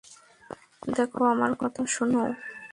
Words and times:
দেখো, 0.89 1.21
আমার 1.33 1.51
কথা 1.61 1.81
শোনো। 1.87 2.23